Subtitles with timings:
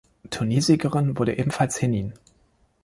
[0.31, 2.13] Turniersiegerin wurde ebenfalls Henin.